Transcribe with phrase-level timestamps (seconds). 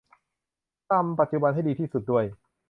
[0.89, 2.25] ทำปัจจุบันให้ดีที่สุดด้วย